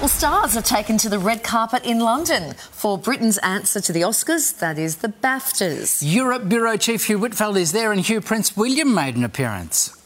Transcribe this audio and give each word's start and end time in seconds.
Well, 0.00 0.06
stars 0.06 0.56
are 0.56 0.62
taken 0.62 0.96
to 0.98 1.08
the 1.08 1.18
red 1.18 1.42
carpet 1.42 1.84
in 1.84 1.98
London 1.98 2.54
for 2.54 2.96
Britain's 2.96 3.36
answer 3.38 3.80
to 3.80 3.92
the 3.92 4.02
Oscars, 4.02 4.56
that 4.60 4.78
is 4.78 4.98
the 4.98 5.08
BAFTAs. 5.08 6.04
Europe 6.04 6.48
Bureau 6.48 6.76
Chief 6.76 7.04
Hugh 7.04 7.18
Whitfeld 7.18 7.56
is 7.56 7.72
there, 7.72 7.90
and 7.90 8.00
Hugh 8.00 8.20
Prince 8.20 8.56
William 8.56 8.94
made 8.94 9.16
an 9.16 9.24
appearance. 9.24 9.97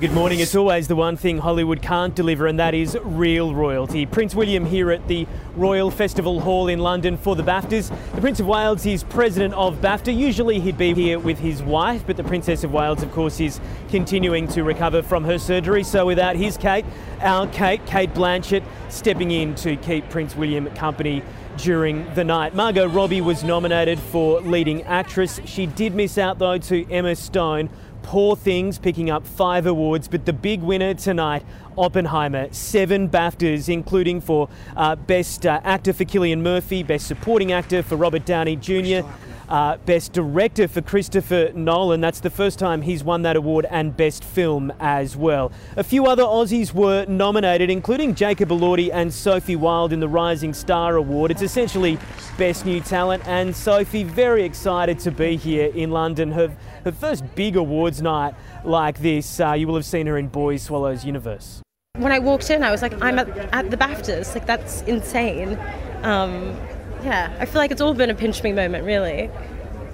Good 0.00 0.12
morning. 0.12 0.40
It's 0.40 0.54
always 0.54 0.88
the 0.88 0.96
one 0.96 1.18
thing 1.18 1.36
Hollywood 1.36 1.82
can't 1.82 2.14
deliver, 2.14 2.46
and 2.46 2.58
that 2.58 2.72
is 2.72 2.96
real 3.02 3.54
royalty. 3.54 4.06
Prince 4.06 4.34
William 4.34 4.64
here 4.64 4.90
at 4.90 5.06
the 5.08 5.26
Royal 5.56 5.90
Festival 5.90 6.40
Hall 6.40 6.68
in 6.68 6.78
London 6.78 7.18
for 7.18 7.36
the 7.36 7.42
BAFTAs. 7.42 7.90
The 8.14 8.20
Prince 8.22 8.40
of 8.40 8.46
Wales 8.46 8.86
is 8.86 9.04
president 9.04 9.52
of 9.52 9.82
BAFTA. 9.82 10.16
Usually 10.16 10.58
he'd 10.58 10.78
be 10.78 10.94
here 10.94 11.18
with 11.18 11.40
his 11.40 11.62
wife, 11.62 12.02
but 12.06 12.16
the 12.16 12.24
Princess 12.24 12.64
of 12.64 12.72
Wales, 12.72 13.02
of 13.02 13.12
course, 13.12 13.40
is 13.40 13.60
continuing 13.90 14.48
to 14.48 14.64
recover 14.64 15.02
from 15.02 15.22
her 15.24 15.38
surgery. 15.38 15.84
So 15.84 16.06
without 16.06 16.34
his 16.34 16.56
Kate, 16.56 16.86
our 17.20 17.46
Kate, 17.48 17.84
Cate 17.84 18.14
Blanchett, 18.14 18.64
stepping 18.88 19.30
in 19.30 19.54
to 19.56 19.76
keep 19.76 20.08
Prince 20.08 20.34
William 20.34 20.70
company 20.76 21.22
during 21.62 22.12
the 22.14 22.24
night. 22.24 22.54
Margot 22.54 22.86
Robbie 22.86 23.20
was 23.20 23.44
nominated 23.44 23.98
for 23.98 24.40
leading 24.40 24.82
actress. 24.82 25.40
She 25.44 25.66
did 25.66 25.94
miss 25.94 26.18
out 26.18 26.38
though 26.38 26.58
to 26.58 26.90
Emma 26.90 27.14
Stone 27.14 27.70
Poor 28.02 28.34
Things 28.34 28.78
picking 28.78 29.10
up 29.10 29.26
five 29.26 29.66
awards, 29.66 30.08
but 30.08 30.24
the 30.24 30.32
big 30.32 30.62
winner 30.62 30.94
tonight, 30.94 31.44
Oppenheimer, 31.76 32.52
seven 32.52 33.08
BAFTAs, 33.08 33.68
including 33.68 34.20
for 34.20 34.48
uh, 34.76 34.96
Best 34.96 35.46
uh, 35.46 35.60
Actor 35.64 35.92
for 35.92 36.04
Cillian 36.04 36.40
Murphy, 36.40 36.82
Best 36.82 37.06
Supporting 37.06 37.52
Actor 37.52 37.82
for 37.82 37.96
Robert 37.96 38.24
Downey 38.24 38.56
Jr., 38.56 39.06
uh, 39.50 39.76
Best 39.78 40.12
Director 40.12 40.68
for 40.68 40.80
Christopher 40.80 41.50
Nolan. 41.54 42.00
That's 42.00 42.20
the 42.20 42.30
first 42.30 42.58
time 42.58 42.82
he's 42.82 43.04
won 43.04 43.22
that 43.22 43.36
award, 43.36 43.66
and 43.68 43.96
Best 43.96 44.24
Film 44.24 44.72
as 44.80 45.16
well. 45.16 45.52
A 45.76 45.84
few 45.84 46.06
other 46.06 46.22
Aussies 46.22 46.72
were 46.72 47.04
nominated, 47.06 47.68
including 47.68 48.14
Jacob 48.14 48.50
Elordi 48.50 48.90
and 48.92 49.12
Sophie 49.12 49.56
Wilde 49.56 49.92
in 49.92 50.00
the 50.00 50.08
Rising 50.08 50.54
Star 50.54 50.96
Award. 50.96 51.30
It's 51.30 51.42
essentially 51.42 51.98
Best 52.38 52.64
New 52.64 52.80
Talent, 52.80 53.26
and 53.26 53.54
Sophie 53.54 54.04
very 54.04 54.44
excited 54.44 54.98
to 55.00 55.10
be 55.10 55.36
here 55.36 55.70
in 55.74 55.90
London. 55.90 56.30
Her, 56.32 56.56
her 56.84 56.92
first 56.92 57.24
big 57.34 57.56
awards 57.56 58.00
night 58.00 58.34
like 58.64 59.00
this. 59.00 59.40
Uh, 59.40 59.52
you 59.52 59.66
will 59.66 59.74
have 59.74 59.84
seen 59.84 60.06
her 60.06 60.16
in 60.16 60.28
Boys 60.28 60.62
Swallows 60.62 61.04
Universe. 61.04 61.60
When 61.96 62.12
I 62.12 62.18
walked 62.20 62.50
in, 62.50 62.62
I 62.62 62.70
was 62.70 62.82
like, 62.82 62.94
I'm 63.02 63.18
at, 63.18 63.28
at 63.52 63.70
the 63.70 63.76
BAFTAs. 63.76 64.34
Like, 64.34 64.46
that's 64.46 64.82
insane. 64.82 65.58
Um, 66.02 66.56
yeah, 67.02 67.34
I 67.38 67.46
feel 67.46 67.60
like 67.60 67.70
it's 67.70 67.80
all 67.80 67.94
been 67.94 68.10
a 68.10 68.14
pinch 68.14 68.42
me 68.42 68.52
moment, 68.52 68.84
really. 68.84 69.28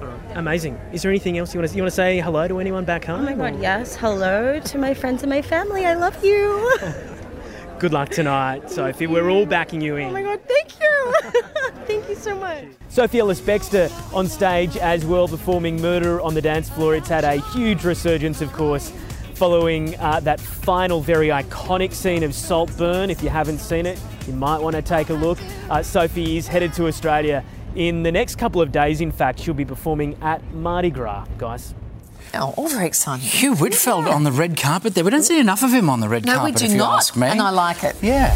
Uh, 0.01 0.17
amazing. 0.35 0.79
Is 0.93 1.03
there 1.03 1.11
anything 1.11 1.39
else 1.39 1.55
you 1.55 1.61
want 1.61 1.71
to 1.71 1.77
you 1.77 1.83
want 1.83 1.91
to 1.93 1.97
say 1.97 2.21
hello 2.21 2.49
to 2.49 2.59
anyone 2.59 2.85
back 2.85 3.09
oh 3.09 3.17
home? 3.17 3.23
Oh 3.23 3.37
my 3.37 3.51
god, 3.51 3.59
or- 3.59 3.62
yes. 3.62 3.97
Hello 3.97 4.61
to 4.61 4.79
my 4.79 4.95
friends 4.95 5.23
and 5.23 5.31
my 5.31 5.43
family. 5.43 5.84
I 5.87 5.95
love 5.95 6.23
you. 6.25 6.73
Good 7.79 7.93
luck 7.93 8.09
tonight, 8.09 8.71
Sophie. 8.71 9.07
We're 9.07 9.29
all 9.29 9.45
backing 9.45 9.83
you 9.83 9.97
in. 9.97 10.09
Oh 10.09 10.12
my 10.12 10.23
god, 10.23 10.41
thank 10.49 10.81
you. 10.81 11.15
thank 11.87 12.09
you 12.09 12.15
so 12.15 12.34
much. 12.34 12.65
Sophie 12.89 13.19
Ellis 13.19 13.41
Bextor 13.41 13.91
on 14.15 14.27
stage 14.29 14.79
as 14.79 15.05
well, 15.05 15.29
performing 15.29 15.81
Murder 15.83 16.21
on 16.23 16.33
the 16.33 16.41
Dance 16.41 16.71
Floor. 16.71 16.95
It's 16.97 17.09
had 17.09 17.25
a 17.25 17.37
huge 17.53 17.84
resurgence, 17.84 18.41
of 18.41 18.51
course, 18.55 18.93
following 19.37 19.95
uh, 19.98 20.20
that 20.20 20.41
final, 20.41 21.01
very 21.01 21.29
iconic 21.29 21.92
scene 21.92 22.23
of 22.23 22.34
Saltburn. 22.34 23.11
If 23.11 23.23
you 23.23 23.29
haven't 23.29 23.59
seen 23.59 23.87
it, 23.87 24.01
you 24.27 24.33
might 24.33 24.59
want 24.61 24.75
to 24.77 24.83
take 24.83 25.11
a 25.11 25.15
look. 25.15 25.39
Uh, 25.70 25.83
Sophie 25.83 26.37
is 26.39 26.48
headed 26.48 26.73
to 26.75 26.87
Australia 26.87 27.45
in 27.75 28.03
the 28.03 28.11
next 28.11 28.37
couple 28.37 28.62
of 28.62 28.73
days. 28.73 29.01
In 29.01 29.12
fact, 29.12 29.39
she'll 29.41 29.55
be 29.55 29.65
performing 29.65 30.17
at 30.23 30.43
Mardi 30.55 30.91
Gras, 30.91 31.27
guys. 31.39 31.75
Oh, 32.34 32.55
all 32.56 32.69
very 32.69 32.87
exciting. 32.87 33.27
Hugh 33.27 33.55
Whitfeld 33.55 34.06
on 34.06 34.25
the 34.25 34.33
red 34.33 34.56
carpet 34.56 34.95
there. 34.95 35.05
We 35.05 35.11
don't 35.11 35.23
see 35.23 35.39
enough 35.39 35.62
of 35.62 35.73
him 35.73 35.89
on 35.89 36.00
the 36.00 36.09
red 36.09 36.25
No, 36.27 36.43
we 36.45 36.53
do 36.53 36.65
if 36.65 36.73
you 36.73 36.78
not, 36.78 36.97
ask 36.98 37.17
me. 37.17 37.27
and 37.28 37.41
I 37.41 37.50
like 37.50 37.84
it. 37.84 37.97
Yeah. 38.03 38.34